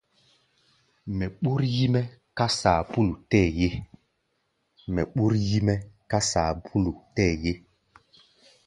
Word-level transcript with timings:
Mɛ 1.17 1.25
ɓúr 1.41 1.59
yí-mɛ́ 1.75 2.03
ká 6.07 6.17
saapúlu 6.29 6.95
tɛɛ́ 7.17 7.35
ye. 7.43 7.51